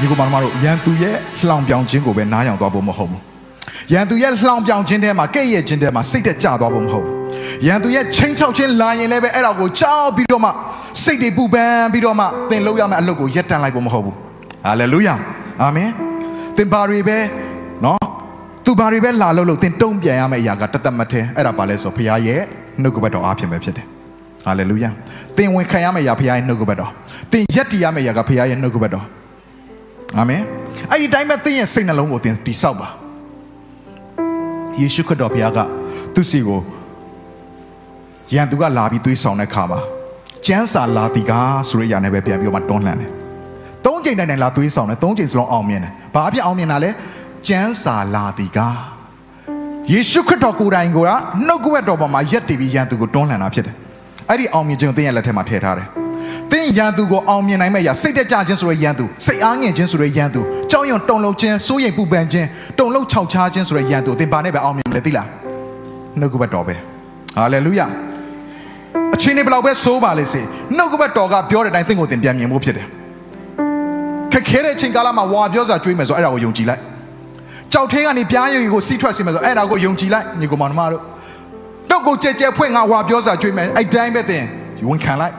[0.00, 3.20] ဒီကောင်မတို့ရန်သူရဲ့လှောင်ပြောင်ခြင်းကိုပဲနားယောင်သွားဖို့မဟုတ်ဘူး
[3.92, 7.14] ရန်သူရဲ့လှောင်ပြောင်ခြင်းထဲမှာကဲ့ရဲ့ခြင်းထဲမှာစိတ်သက်ကြသွားဖို့မဟုတ်ဘူး
[7.66, 10.50] ရန်သူရဲ့ချင်းချောက်ခြင်းလာရင်လည်းပဲအဲ့ဒါကိုကြောက်ပြီးတော့မှ
[11.02, 14.16] စိတ်တွေပူပန်ပြီးတော့မှသင်လုပ်ရမယ့်အလုပ်ကိုရပ်တန့်လိုက်ဖို့မဟုတ်ဘူး
[14.64, 15.14] ဟာလေလုယာ
[15.62, 15.90] အာမင်
[16.56, 17.18] သင်ဘာတွေပဲ
[17.84, 17.98] နော်
[18.64, 22.40] သူဘာတွေပဲလာလို့လို့သင်တုံ့ပြန်ရမယ့်အရာကတသက်မထဲအဲ့ဒါပါလဲဆိုဖခင်ရဲ့
[22.82, 23.86] နှုတ်ကပတ်တော်အားဖြင့်ပဲဖြစ်တယ်
[24.44, 24.90] ဟာလေလုယာ
[25.36, 26.90] သင်ဝင်ခံရမယ့်အရာဖခင်ရဲ့နှုတ်ကပတ်တော်
[27.32, 29.04] သင်ရက်တည်ရမယ့်အရာကဖခင်ရဲ့နှုတ်ကပတ်တော်
[30.18, 30.42] အာမင်
[30.90, 32.88] အဲ့ဒီတိုင်းပဲသင်ရဲ့စိတ်နှလုံးကိုသင်တိဆောက်ပါ
[34.80, 35.58] ယေရှုခရစ်တော်ဘုရားက
[36.14, 36.60] သူစီကို
[38.34, 39.80] ယန်သူကလာပြီးသွေးဆောင်တဲ့ခါမှာ
[40.46, 43.10] ကျမ်းစာလာတီကားဆိုရရနဲ့ပဲပြန်ပြီးတော့မှတွန်းလှန်တယ်
[43.84, 46.90] သုံးချိန်တိုင်းတိုင်းလာသွေးဆောင်တယ်သုံးချိန်စလုံးအောင်မြင်တယ်ဘာအဖြစ်အောင်မြင်တာလဲ
[47.48, 48.78] ကျမ်းစာလာတီကား
[49.92, 51.10] ယေရှုခရစ်တော်ကိုယ်တိုင်ကိုက
[51.46, 53.74] နှုတ်ကပတ်တော်ပေါ်မှာရက်တည်ပြီးယန်သူကိုတွန်းလှန်တာဖြစ်တယ်
[54.28, 55.99] အဲ့ဒီအောင်မြင်ခြင်းကိုသင်ရဲ့လက်ထဲမှာထည့်ထားတယ်
[56.50, 62.46] သင်ရန်သူကိုအောင်မြင်နိုင်မဲ့အရာစိတ်တက်ကြခြင်းဆိုတဲ့ရန်သူစိတ်အားငင်ခြင်းဆိုတဲ့ရန်သူကြောက်ရွံ့တုန်လှုပ်ခြင်းစိုးရိမ်ပူပန်ခြင်း
[62.78, 65.26] တုန်လှုပ်ခြောက်ခြားခြင်းဆိုတဲ့ရန်သူသင်ဘာနဲ့ပဲအောင်မြင်လဲသိလား
[66.20, 66.74] နှုတ်ကပတ်တော်ပဲ
[67.36, 67.86] ဟာလေလုယာ
[69.14, 70.40] အချင်းနေဘယ်လောက်ပဲစိုးပါလေစေ
[70.76, 72.86] နှုတ်ကပတ်တော်ကပြောတဲ့အတိုင်းသင်ကိုသင်ပြန်မြင်ဖို့ဖြစ်တယ်
[74.32, 76.80] ခက်ခဲတဲ့အချိန်ကာလမှာဝါပြောစာကြွေးမယ်ဆိုအဲ့ဒါကိုယုံကြည်လိုက်
[77.72, 81.02] ကြောက်ထဲကနေပြားရည်ကိုစီးထွက်စေမယ်ဆိုအဲ့ဒါကိုယုံကြည်လိုက်ညီကောင်မတို့
[81.90, 84.44] တော့ကိုကြဲကြဲဖွင့်ငါဝါပြောစာကြွေးမယ်အဲ့တိုင်းပဲသင်
[84.88, 85.34] ဝန်ခံလိုက်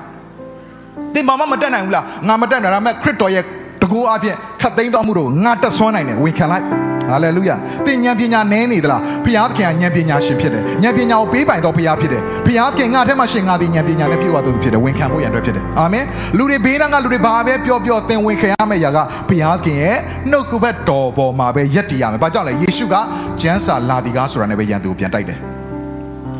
[1.13, 3.43] သင်ဘာမှမတက်နိုင်ဘူးလားငါမတက်နိုင်ဒါပေမဲ့ခရစ်တော်ရဲ့
[3.81, 6.65] တကူအဖြစ်ခတ်သိမ်းတော်မှုတို့ငါတက်ဆွမ်းနိုင်တယ်ဝင်ခံလိုက်
[7.11, 16.05] ဟာလေလုယာသင်ဉာဏ်ပညာနည်းနေသလားဖခင်သခင်ကဉာဏ်ပညာရှင်ဖြစ်တယ်ဉာဏ်ပညာကိုပေးပိုင်တော်ဖခင်ဖြစ်တယ်ဖခင်သခင်ငါထဲမှာရှင်ငါသည်ဉာဏ်ပညာနဲ့ပြည့်ဝတော်သူဖြစ်တယ်ဝင်ခံဖို့ရန်အတွက်ဖြစ်တယ်အာမင်
[16.37, 18.97] လူတွေဘေးနားကလူတွေဘာပဲပြောပြောသင်ဝင်ခံရမယ့်ຢာက
[19.29, 19.97] ဖခင်သခင်ရဲ့
[20.31, 22.95] နှုတ်ကပတ်တော်ပေါ်မှာပဲယက်တည်ရမယ်ဘာကြောင့်လဲယေရှုက
[23.41, 25.39] ကျမ်းစာလာဒီကားဆိုတာနဲ့ပဲယန်သူကိုပြန်တိုက်တယ်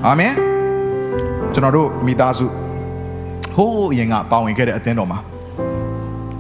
[0.08, 0.34] အာမင်
[1.54, 2.48] ကျွန်တော်တို့မိသားစု
[3.56, 5.20] ဟိုးအရင်ကပါဝင်ခဲ့တဲ့အသင်းတော်မှာ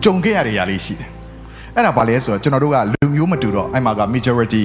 [0.04, 1.10] ကြုံခဲ့ရတဲ့ຢာလေးရှိတယ်။
[1.76, 4.64] အဲ့ဒါဘာလဲဆိုတော့ကျွန်တော်တို့ကလူမျိုးမတူတော့အဲ့မှာက majority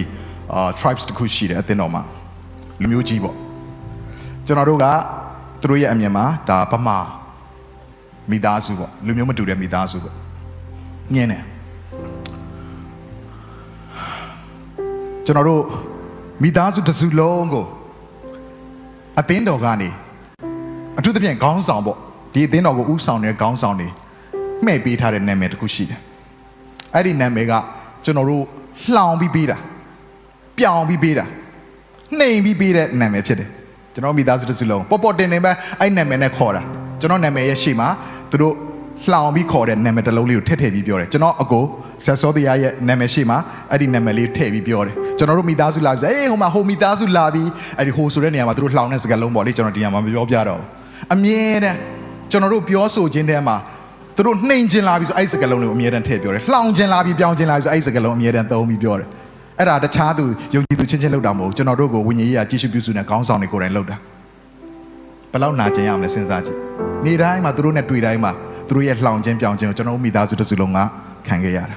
[0.52, 2.02] အာ tribes တခုရှိတယ်အသင်းတော်မှာ
[2.82, 3.34] လူမျိုးကြီးပေါ့။
[4.46, 4.86] ကျွန်တော်တို့က
[5.60, 6.98] သူတို့ရဲ့အမြင်မှာဒါဗမာ
[8.30, 10.14] မိသားစုပေါ့လူမျိုးမတူတဲ့မိသားစုပေါ့။
[11.14, 11.42] ညင်းတယ်
[15.26, 15.62] ကျွန်တော်တို့
[16.42, 17.66] မိသားစုတစ်စုလုံးကို
[19.18, 19.88] အသင်းတော်ကနေ
[20.98, 21.98] အထူးသဖြင့်ခေါင်းဆောင်ပေါ့
[22.36, 23.88] ဒီအသင်းတော်ကိုဥဆောင်တဲ့ခေါင်းဆောင်တွေ
[24.64, 26.00] မှဲ့ပေးထားတဲ့နာမည်တစ်ခုရှိတယ်
[26.94, 27.52] အဲ့ဒီနာမည်က
[28.04, 28.44] ကျွန်တော်တို့
[28.94, 29.56] လှောင်ပြီးပေးတာ
[30.58, 31.24] ပြောင်ပြီးပေးတာ
[32.18, 33.48] နှိမ်ပြီးပေးတဲ့နာမည်ဖြစ်တယ်
[33.94, 36.62] ကျွန်တော်မိသားစုတစ်စုလုံးပေါ်ပေါ်တင်တင်ပဲအဲ့နာမည်နဲ့ခေါ်တာ
[37.00, 37.88] ကျွန်တော်နာမည်ရဲ့ရှေ့မှာ
[38.30, 38.54] သူတို့
[39.10, 41.64] လှောင်ပြီးခေါ်တဲ့နာမည်တစ်လုံးလေးကိုထည့်ထည့်ပြီးပြောတယ်ကျွန်တော်အကို
[42.04, 43.38] ဆက်စောတရားရဲ့နာမည်ရှေ့မှာ
[43.70, 47.48] အဲ့ဒီနာမည်လေးထည့်ပြီးပြောတယ်ကျွန်တော်တို့မိသားစုလာပြီးအေးဟိုမှာဟိုမိသားစုလာပြီး
[47.78, 50.66] အဲ့ဒီဟိုဆိုတဲ့နေရာမှာသူတို့လှောင်တဲ့စကားလုံးပေါ့လေကျွန်တော်ဒီနေရာမှာမပြောပြတော့ဘူး
[51.14, 51.95] အမြဲတမ်း
[52.30, 53.56] ကျွန်တော်တို့ပြောဆိုခြင်းတဲမှာ
[54.16, 59.06] သူတို့နှိမ်ခြင်းလာပြီးဆိုအဲ့ဒီစကားလုံးတွေကိုအမြဲတမ်းထည့်ပြောတယ်လှောင်ခြင်းလာပြီးပြောင်းခြင်းလာပြီးဆိုအဲ့ဒီစကားလုံးအမြဲတမ်းသုံးပြီးပြောတယ်
[59.58, 63.96] အဲ့ဒါတခြားသူယုံကြည်သူချင်းချင်းလောက်တာမဟုတ်ဘူးကျွန်တော်တို့ကိုဝိညာဉ်ရေးရာကြည့်ရှုပြုစုနေခေါင်းဆောင်တွေကိုယ်တိုင်လောက်တာ
[65.32, 66.58] ဘယ်လောက်နာကျင်ရမလဲစဉ်းစားကြည့်
[67.04, 68.32] နေတိုင်းမှာသူတို့နဲ့တွေ့တိုင်းမှာ
[68.68, 70.78] သူတို့ရဲ့လှောင်ခြင်းပြောင်းခြင်းကိုကျွန်တော်တို့မိသားစုတစ်စုလုံးက
[71.26, 71.76] ခံခဲ့ရတာ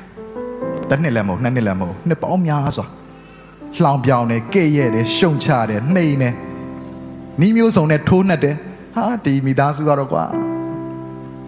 [0.89, 2.85] တစ်နှစ်လည်းမဟုတ်နှစ်နှစ်လည်းမဟုတ်နှစ်ပေါင်းများစွာ
[3.81, 6.33] လှောင်ပြောင်းတယ်ကဲ့ရဲ့တယ်ရှုံချတယ်နှိမ်တယ်
[7.41, 8.55] နီးမျိုးစုံနဲ့ထိုးနှက်တယ်
[9.05, 10.23] ဟာဒီမိသားစုကတော့ကွာ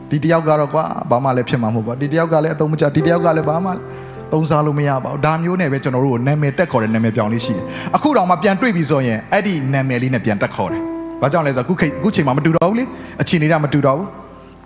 [0.09, 3.71] ဒီတယောက်ကတော့ကွာဘာမှလည်းဖြစ်မှာမဟုတ်ပါဒီတယောက်ကလည်းအသုံးမချဒီတယောက်ကလည်းဘာမှ
[4.33, 7.63] သုံးစားလို့မရပါဘူးဒါမျိုးနဲ့ပဲကျွန်တော်တို့ကိုနာမည်တက်ခေါ်တဲ့နာမည်ပြောင်းလေးရှိတယ်
[7.95, 10.81] အခုတော့မှပြန်တွေ့ပြီဆိုရင်အဲ့ဒီနာမည်လေးနဲ့ပြန်တက်ခေါ်တယ်
[11.21, 12.85] ဘာကြောင့်လဲဆိုတော့အခုခေတ်အခုချိန်မှာမတူတော့ဘူးလေ
[13.21, 14.07] အချိန်နေတာမတူတော့ဘူး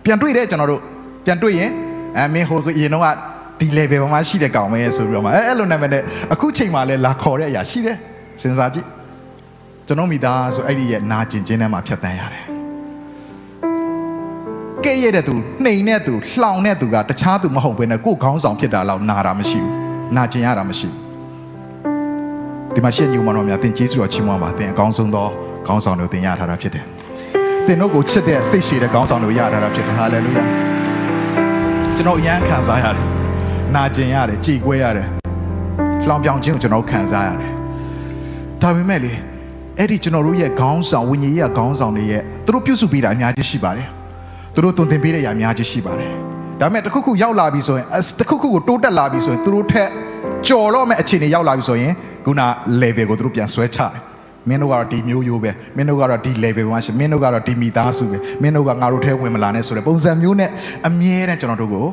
[0.06, 0.82] ပြန်တွေ့တယ်ကျွန်တော်တို့
[1.26, 1.72] ပြန်တွေ့ရင်
[2.18, 3.08] အမင်းဟိုအရင်တော့က
[3.60, 6.02] ဒီ level မှာရှိတဲ့ကောင်ပဲဆိုပြီးတော့မှအဲအဲ့လိုနာမည်နဲ့
[6.34, 7.98] အခုချိန်မှာလည်းလာခေါ်တဲ့အရာရှိတယ်
[8.42, 8.88] စဉ်းစားကြည့်
[9.88, 12.55] ကျွန်တော်မိသားဆိုအဲ့ဒီရဲ့နာကျင်ခြင်းထဲမှာဖြတ်တန်းရတယ်
[14.86, 15.36] ကဲ့ရဲ့တဲ့သူ
[15.66, 19.74] နှိမ်တဲ့သူလှောင်တဲ့သူကတခြားသူမဟုတ်ဘဲနဲ့ကိုယ်ခေါင်းဆောင်ဖြစ်တာလောက်နာတာမရှိဘူး
[20.16, 21.00] နာကျင်ရတာမရှိဘူး
[22.74, 25.28] ဒီမှာရှေ့ညီမတော်များသင်ကျေးဇူးတော်ချီးမွမ်းပါသင်အကောင်းဆုံးသော
[25.68, 26.86] ခေါင်းဆောင်တွေကိုသင်ရထားတာဖြစ်တယ်
[27.66, 30.44] သင်တို့ကိုချစ်တဲ့စိတ်ရှည်တဲ့ခေါင်းဆောင်တွေကိုရထားတာဖြစ်တယ်ဟာလေလုယာ
[31.96, 33.06] ကျွန်တော်အယမ်းခံစားရတယ်
[33.76, 35.08] နာကျင်ရတယ်ကြည်ကွဲရတယ်
[36.08, 37.52] လှောင်ပြောင်ခြင်းကိုကျွန်တော်ခံစားရတယ်
[38.62, 39.14] ဒါပေမဲ့လေ
[39.78, 43.88] အဲ့ဒီကျွန်တော်တို့ရဲ့ခေါင်းဆောင်ဝိညာဉ်ရေးခေါင်းဆောင်တွေရဲ့သူတို့ပြုစုပေးတာအများကြီးရှိပါတယ်
[44.56, 46.10] သူတို့တုံသင်ပေးတဲ့အရာအများကြီးရှိပါတယ်
[46.62, 47.86] ဒါပေမဲ့တစ်ခုခုရောက်လာပြီဆိုရင်
[48.20, 49.90] တစ်ခုခုကိုတိုးတက်လာပြီဆိုရင်သူတို့ထက်
[50.48, 51.92] ကြော်တော့မဲ့အခြေအနေရောက်လာပြီဆိုရင်
[52.26, 52.42] ခုန
[52.82, 53.92] level ကိုသူတို့ပြန်ဆွဲချတယ်
[54.50, 60.50] မင်းတို့ကတော့ဒီမျိုးရိုးပဲမင်းတို့ကတော့ဒီ level မှာရှိမင်းတို့ကတော့ဒီမိသားစုပဲမင်းတို့ကငါတို့ထဲဝင်မလာနဲ့ဆိုတဲ့ပုံစံမျိုးနဲ့
[60.88, 61.86] အမြဲတမ်းကျွန်တော်တို့ကို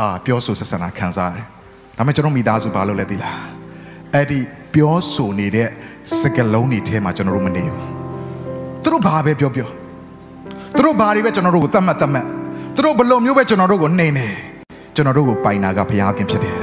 [0.00, 1.44] အာပြောဆိုဆက်ဆံတာခံစားရတယ်
[1.96, 3.38] ဒါပေမဲ့ကျွန်တော်မိသားစုဘာလုပ်လဲသိလား
[4.14, 4.38] အဲ့ဒီ
[4.74, 5.68] ပြောဆိုနေတဲ့
[6.20, 7.86] စကလုံးတွေထဲမှာကျွန်တော်တို့မနေဘူး
[8.82, 9.68] သူတို့ဘာပဲပြောပြော
[10.76, 12.26] သူတို့ဘာတွေပဲကျွန်တော်တို့ကိုတတ်မှတ်တတ်မှတ်
[12.74, 14.26] သူတို့ဘလို့မျိုးပဲကျွန်တော်တို့ကိုနှိမ်နေ
[14.94, 16.56] ကျွန်တော်တို့ကိုပိုင်နာကဘုရားခင်ဖြစ်တယ်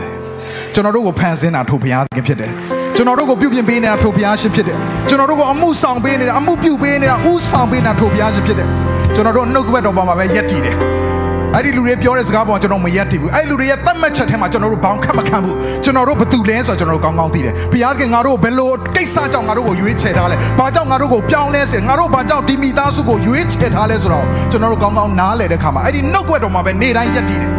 [0.74, 2.51] ကျွန်တော်တို့ကိုဖန်ဆင်းတာထိုဘုရားခင်ဖြစ်တယ်
[2.95, 4.77] ကျွန်တော်တို့ကိုပြုပြင်ပေးနေတာထိုဘုရားရှင်ဖြစ်တယ်
[5.09, 8.69] ကျွန်တော်တို့ကိုအမှုဆောင်ပေးနေတာအမှုပြုပေးနေတာဥဆောင်ပေးနေတာထိုဘုရားရှင်ဖြစ်တယ်
[9.15, 11.06] ကျွန်တော်တို့နှုတ်ကပတ်တော်ပေါ်မှာပဲယက်တည်တယ်
[11.56, 27.52] အဲ့ဒီလူတွေပြောတဲ့စကားပေါ်ကျွန်တော်မရက်တည်ဘူးအဲ့ဒီလူတွေရဲ့တတ်မှတ်ချက်ထဲမှာကျွန်တော်တို့ဘောင်ခတ်မခံဘူးကျွန်တော်တို့ဘသူလဲဆိုတော့ကျွန်တော်တို့ကောင်းကောင်းသိတယ်ဘုရားခင်ငါတို့ဘယ်လိုကိစ္စကြောင့်ငါတို့ကိုရွေးချယ်ထားလဲဘာကြောင့်ငါတို့ကိုပြောင်းလဲစေငါတို့ဘာကြောင့်ဒီမိသားစုကိုရွေးချယ်ထားလဲဆိုတော့ကျွန်တော်တို့ကောင်းကောင်းနားလည်တဲ့ခါမှာအဲ့ဒီနှုတ်ကပတ်တော်မှာပဲနေတိုင်းရက်တည်တယ်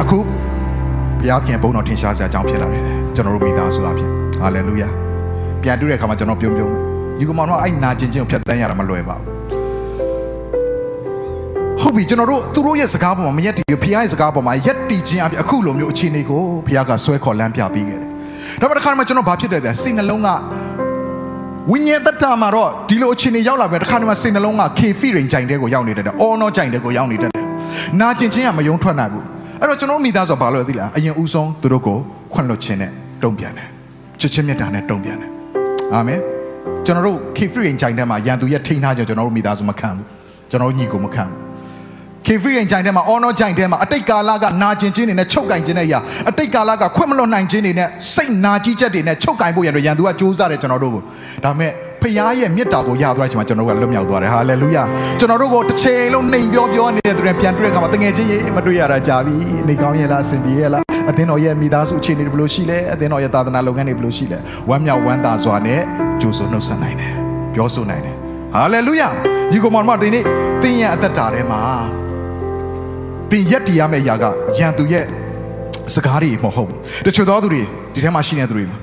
[0.00, 0.18] အခု
[1.20, 2.82] ဘုရားခင်ဘုန်းတော်ထင်ရှားစရာအကြောင်းဖြစ်လာတယ်
[3.14, 4.08] ကျွန်တော်တို့မိသားစုအဖြစ်
[4.40, 4.88] ဟာလေလုယာ
[5.62, 6.72] ပြန်တွေ့တဲ့အခါမှာကျွန်တော်ပြုံးပြုံး
[7.18, 9.41] ဒီကောင်တော့အဲ့နာကျင်ချင်းကိုဖျက်တမ်းရတာမလွယ်ပါဘူး
[11.82, 18.08] ဟုတ်ပြီကျွန်တော်တို့သူတို့ရဲ့စကားပေါ်မှာမရက်တည်ဘူးဖခင်ရဲ့စကားပေါ်မှာရက်တည်ခြင်းအဖြစ်အခုလိုမျိုးအခြေအနေကိုဖခင်ကဆွဲခေါ်လမ်းပြပေးခဲ့တယ်။
[18.60, 20.28] ဒါပေမဲ့တစ်ခါမှကျွန်တော်ဘာဖြစ်တယ်လဲစိတ်နှလုံးက
[21.70, 27.30] ဝိညာဉ်တတမှာတော့ဒီလိုအခြေအနေရောက်လာပြီတစ်ခါမှစိတ်နှလုံးကခေဖီရင်ကြိုင်တဲ့ကိုရောက်နေတယ်အော်နော်ကြိုင်တဲ့ကိုရောက်နေတယ်
[28.00, 29.24] နာကျင်ခြင်းကမယုံထွက်နိုင်ဘူး
[29.60, 31.98] အဲ့တော့ကျွန်တော်မိသားစုဘာလို့လဲသိလားအရင်ဦးဆုံးသူတို့ကို
[32.32, 32.90] ခွန့်လွတ်ခြင်းနဲ့
[33.22, 33.68] တုံ့ပြန်တယ်
[34.20, 35.30] ချစ်ချင်းမြတ်တာနဲ့တုံ့ပြန်တယ်
[35.94, 36.20] အာမင်
[36.86, 40.06] ကျွန်တော်တို့ခေဖီရင်ကြိုင်တဲ့မှာရန်သူရဲ့ထိန်းထားခြင်းကျွန်တော်တို့မိသားစုမခံဘူး
[40.50, 41.51] ကျွန်တော်ညီကိုမခံဘူး
[42.26, 45.98] ခေဖရီရင်ကြိုင်ထဲမှာအော်နော်ကြိုင်ထဲမှာအတိတ်ကာလကနာကျင်ခြင်းတွေနဲ့ချုပ်ကင်ခြင်းတွေအရာ
[46.30, 51.02] အတိတ်ကာလကခွင့်မလွတ်နိုင်ခြင်းတွေနဲ့စိတ်နာကြီးချက်တွေနဲ့ချုပ်ကင်ဖို့ရန်ရန်သူကကြိုးစားတယ်ကျွန်တော်တို့ကို
[51.44, 51.70] ဒါပေမဲ့
[52.00, 54.82] ဖခင်ရဲ့မေတ္တာကိုရသွားတဲ့အချိန်မှာကျွန်တော်တို့ကလွတ်မြောက်သွားတယ်ဟာလေလုယာ
[55.18, 59.34] ကျွန်တော်တို့ကိုတစ်ချိန်လုံးနှိမ်ပြောပြောနေတဲ့သူတွေပြန်တွေ့တဲ့အခါမှာတငယ်ချင်းရေးမတွေ့ရတာကြာပြီ
[59.68, 64.38] နေကောင်းရဲ့လားအဆင်ပြေရဲ့လားအသင်းတော်ရဲ့မိသားစုအခြေအနေတွေဘယ်လိုရှိလဲအသင်းတော်ရဲ့သာသနာလုပ်ငန်းတွေဘယ်လိုရှိလဲ
[64.70, 65.80] ဝမ်းမြောက်ဝမ်းသာစွာနဲ့
[66.20, 67.14] ကြိုးဆိုနှုတ်ဆက်နိုင်တယ်
[67.54, 68.14] ပြောဆိုနိုင်တယ်
[68.54, 69.08] ဟာလေလုယာ
[69.50, 70.24] ဒီကောင်မဒီနေ့
[70.62, 72.01] တင်းရဲ့အသက်တာထဲမှာ
[73.32, 74.24] တင်ရက်တီရမယ့်အရာက
[74.58, 75.04] ရန်သူရဲ့
[75.94, 77.62] စကားတွေမဟုတ်ဘူးတချို့သောသူတွေ
[77.94, 78.78] ဒီထဲမှာရှိနေသူတွေမှာ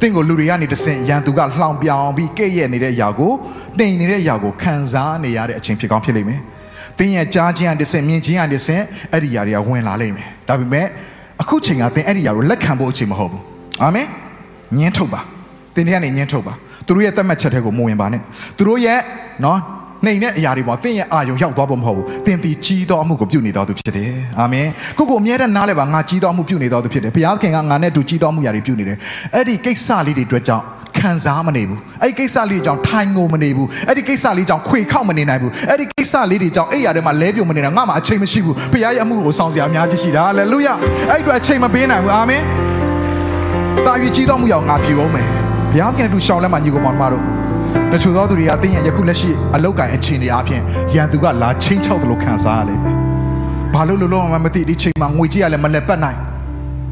[0.00, 3.32] တင့်ကိုလူတွေကနေတဆင့်ရန်သူကလှောင်ပြောင်ပြီးကဲ့ရဲ့နေတဲ့အရာကို
[3.78, 6.40] နှိမ်နေတဲ့အရာကိုခံစားနေရတဲ့အချိန်ဖြစ်ကောင်းဖြစ်လိမ့်မယ်
[6.98, 10.86] တင်းရဲ့ကြားခြင်းအတဆင့်မြင်ခြင်းအတဆင့်အဲ့ဒီຢာတွေကဝင်လာလိမ့်မယ်ဒါပေမဲ့
[11.42, 13.42] အခုချိန်ကတင်းအဲ့ဒီຢာကိုလက်ခံဖို့အချိန်မဟုတ်ဘူး
[13.82, 14.06] အာမင်
[14.78, 15.20] ညှင်းထုတ်ပါ
[15.74, 16.54] တင်းတွေကနေညှင်းထုတ်ပါ
[16.86, 18.22] သူတို့ရဲ့တတ်မှတ်ချက်တွေကိုမဝင်ပါနဲ့
[18.56, 19.00] သူတို့ရဲ့
[19.44, 19.58] နော်
[20.06, 24.66] နှိမ်တဲ့အရာတွေပေါ်တင်းရဲ့အာယုံရောက်သွားဖို့မဟုတ်ဘူးတင်းဒီကြီးတော်အမှုကိုပြုနေတော်သူဖြစ်တယ်အာမင်
[24.98, 28.96] ကိုကိုအမြဲတမ်းနားလဲပါငါကြီးတော်အမှုပြုနေတော်သူဖြစ်တယ်ဘုရားခင်ကငါနဲ့တူကြီးတော်အမှုရာတွေပြုနေတယ်
[29.34, 30.64] အဲ့ဒီကိစ္စလေးတွေအတွက်ကြောင့်
[30.98, 40.68] ခံစားမနေဘူးအဲ့ဒီကိစ္စလေးကြောင့်ထိုင်ငုံမနေဘူးအဲ့ဒီကိစ္စလေးကြောင့်ခွေခောက်မနေနိုင်ဘူးအဲ့ဒီကိစ္စလေးတွေကြောင့်အဲ့ရထဲမှာလဲပြုံမနေတာငါမှအချိန်မရှိဘူးဘုရားရဲ့အမှုကိုဆောင်စရာအများကြီးရှိတာဟာလေလုယ
[41.10, 42.42] အဲ့အတွက်အချိန်မပေးနိုင်ဘူးအာမင်
[43.86, 45.26] တာယူကြီးတော်မူရောက်ငါပြုအောင်မယ်
[45.72, 47.33] ဘုရားခင်ကတူရှောင်းလက်မှာညီကောင်မတို့
[47.92, 50.62] တချို့သောသူတွေကတင်းရဲ့ယခုလက်ရှိအလောက်ကန်အခြေအနေအပြင်
[50.94, 52.96] ရန်သူကလာချင်းချောက်တယ်လို့ခံစားရလိမ့်မယ်။
[53.74, 56.18] ဘာလို့လို့လို့မှမသိဒီချိန်မှာငွေကြီးကလည်းမလက်ပတ်နိုင်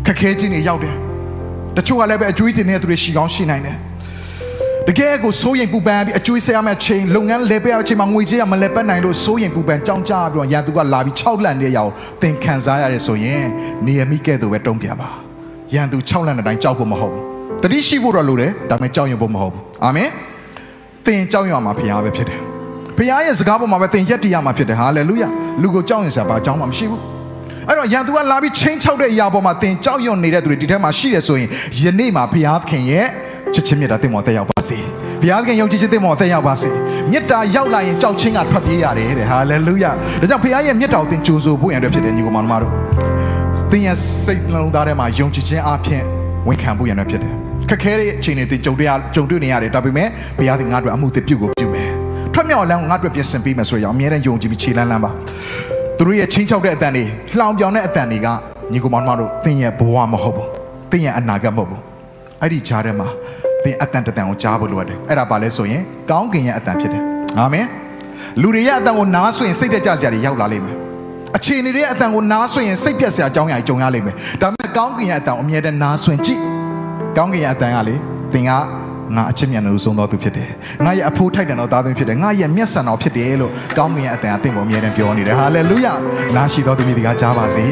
[0.07, 0.95] ခက်ခဲခြင်းတွေရောက်တယ်။
[1.77, 3.77] တချို့ကလည်းပဲအကျွေးတင်နေတဲ့သူတွေရှိကောင်းရှိနိုင်တယ်။
[4.89, 11.91] တကယ်ကိုစိုးရင်ပူပန်ပြီးအကျွေးဆဲရမယ့်ချိန်လုပ်ငန်းလဲပေးရမယ့်ချိန်မှာငွေကြီးကမလက်ပတ်နိုင်လို့စိုးရင်ပူပန်ကြောင်းကြပြီးတော့ရန်သူကလာပြီး6လန့်တဲ့ရာကို
[12.23, 13.45] သင်ခံစားရတယ်ဆိုရင်
[13.87, 15.09] နေရမိကဲ့သို့ပဲတုံ့ပြန်ပါ။
[15.75, 17.25] ရန်သူ6လန့်တဲ့အတိုင်းကြောက်ဖို့မဟုတ်ဘူး။
[17.63, 20.11] တတိရှိဖို့တော့လိုတယ်ဒါပေမဲ့ကြောက်ရွံ့ဖို့မဟုတ်ဘူး။အာမင်။
[21.07, 22.41] သင်ကြောက်ရွံ့မှာဘုရားပဲဖြစ်တယ်
[22.97, 25.29] ဘုရားရဲ့စကားပေါ်မှာပဲသင်ရက်တည်ရမှာဖြစ်တယ်ဟာလေလုယာ
[25.63, 27.01] လူကိုကြောက်ရွံ့စရာဘာကြောင်းမှမရှိဘူး
[27.69, 31.49] အဲ့တော့ရန်သူကလာပြီးချင်းချောက်တဲ့အရာပေါ်မှာသင်ကြောက်ရွံ့နေတဲ့သူတွေဒီထဲမှာရှိတယ်ဆိုရင်
[31.81, 33.07] ယနေ့မှာဘုရားသခင်ရဲ့
[33.55, 34.79] ချစ်ချင်းမြတ်တာသင်မော်တက်ရောက်ပါစေ
[35.21, 36.71] ဘုရားသခင်ယုံကြည်ခြင်းသင်မော်တက်ရောက်ပါစေ
[37.11, 39.91] မြတ်တာရောက်လာရင်ကြောက်ချင်းကထွက်ပြေးရတယ်တဲ့ဟာလေလုယာ
[40.21, 42.73] ဒါကြောင့်ဘုရားရဲ့မြတ်တာကိုသင်ကြိုးဆိုဖို့ရန်အတွက်ဖြစ်တယ်ညီကောင်မတို့
[43.71, 46.03] သင်ရဲ့စိတ်နှလုံးသားထဲမှာယုံကြည်ခြင်းအပြင်
[46.49, 47.35] ဝန်ခံဖို့ရန်အတွက်ဖြစ်တယ်
[47.73, 51.91] ခက်ခဲတဲ့အခြေအနေတွေကြုံတွေ့ရကြုံတွေ့နေရတယ်ဒါပေမဲ့ဘုရားသခင်ငါတို့အမှုတစ်ပြုတ်ကိုပြုမယ်
[52.35, 55.11] ထွက်မြောက်လမ်းကိုငါတို့ပြင်ဆင်ပေးမယ်ဆိုရအောင်အမြဲတမ်းယုံကြည်ပြီးခြေလန်းလန်းပါ
[55.99, 57.05] သူတို့ရဲ့ချင်းချောက်တဲ့အတန်တွေ
[57.39, 58.29] လှောင်ပြောင်တဲ့အတန်တွေက
[58.73, 60.49] ညီကောင်မတို့သင်ရဲ့ဘဝမဟုတ်ဘူး
[60.91, 61.81] သင်ရဲ့အနာဂတ်မဟုတ်ဘူး
[62.41, 63.09] အဲ့ဒီကြားထဲမှာ
[63.65, 67.03] သင်အတန်တန်ကိုကြားဖို့လိုတယ်အဲ့ဒါပါလဲဆိုရင်ကောင်းကင်ရဲ့အတန်ဖြစ်တယ်
[67.39, 67.67] အာမင်
[68.41, 70.77] လူတွေရဲ့အတန်ကိုနားဆွရင်စိတ်တက်ကြစရာတွေရောက်လာလိမ့်မယ်
[71.37, 76.62] အခြေအနေတွေရဲ့အတန်ကိုနားဆွရင်စိတ်ပြက်စရာအကြောင်းအရာကြုံရလိမ့်မယ်ဒါပေမဲ့ကောင်းကင်ရဲ့အတန်ကိုအမြဲတမ်းနားဆွင်ကြည့်
[77.17, 77.95] ကောင်းကင်ရဲ့အတန်ကလေ
[78.33, 78.51] သင်က
[79.17, 80.51] ငါအချစ်မြတ်လို့ဆုံးတော်သူဖြစ်တယ်
[80.85, 85.95] ငါရဲ့အဖိုးထိုက်တန်တော်သားသမီးဖြစ်တယ်ငါရဲ့မျက်စံတော်ဖြစ်တယ်လို့ကောင်းကင်ရဲ့အတန်အသင်ကိုအမြဲတမ်းပြောနေတယ်ဟာလေလုယာ
[86.37, 87.65] နာရှိတော်သူမိဒီကကြားပါစေ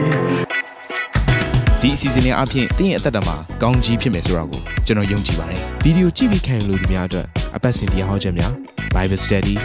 [1.81, 8.53] ဒီအစီအစဉ်လေးအပြင်တင်းရဲ့အသက်တာမှာကောင်းကြီးဖြစ်မယ်ဆိုတာကိုကျွန်တော်ယုံကြည်ပါတယ်ဗီဒီယိုကြည့်ပြီးခံယူလို့ဒီများအတွက်အပတ်စဉ်တရားဟောခြင်းများ
[8.95, 9.57] Bible Study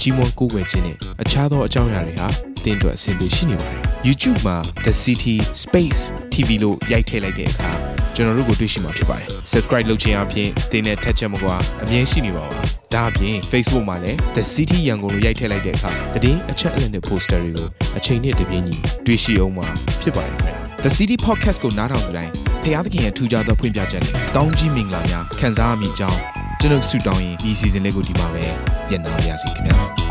[0.00, 2.26] ကြီးမွန်ကိုယ်ွယ်ခြင်းနဲ့အခြားသောအကြောင်းအရာတွေဟာ
[2.64, 6.00] တင်းအတွက်အဆင်ပြေရှိနေပါတယ် YouTube မှာ The City Space
[6.32, 7.72] TV လို့ရိုက်ထည့်လိုက်တဲ့အခါ
[8.18, 12.60] ကျွန်တော်တို့ကိုတွေ့ရှိမှာဖြစ်ပါတယ် Subscribe လုပ်ခြင်းအပြင်တင်းနဲ့ထက်ချက်မကွာအမြင်ရှိနေပါပါ
[12.94, 15.90] ဒါအပြင် Facebook မှာလည်း The City ရန်ကုန်လို့ရိုက်ထည့်လိုက်တဲ့အခါ
[16.24, 19.68] တည်င်းအချက်အလက်နဲ့ poster တွေကိုအချိန်နဲ့တပြေးညီတွေ့ရှိအောင်မှာ
[20.02, 22.32] ဖြစ်ပါတယ်ခင်ဗျာ The City Podcast ကိုနားထောင်ကြတိုင်း
[22.62, 26.20] ဖျားသခင်ရဲ့ထူကြသောဖွင့်ပြချက်နဲ့ကောင်းကြီးမင်္ဂလာများခံစားမိကြောင်း
[26.60, 28.44] ကျွန်တော်ဆုတောင်းရင်ဒီ season လေးကိုဒီမှာပဲ
[28.90, 30.05] ညံ့နာပါရစေခင်ဗျာ